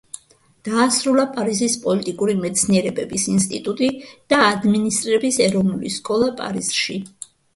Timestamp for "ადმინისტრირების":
4.47-5.39